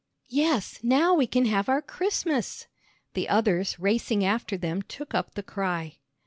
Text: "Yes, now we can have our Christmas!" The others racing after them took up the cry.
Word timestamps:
"Yes, 0.31 0.79
now 0.81 1.13
we 1.13 1.27
can 1.27 1.45
have 1.45 1.69
our 1.69 1.79
Christmas!" 1.79 2.65
The 3.13 3.29
others 3.29 3.77
racing 3.77 4.25
after 4.25 4.57
them 4.57 4.81
took 4.81 5.13
up 5.13 5.35
the 5.35 5.43
cry. 5.43 5.99